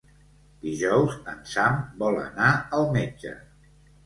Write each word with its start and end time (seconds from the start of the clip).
Dijous 0.61 1.17
en 1.33 1.43
Sam 1.51 1.77
vol 2.01 2.19
anar 2.23 2.49
al 2.79 2.89
metge. 2.97 3.37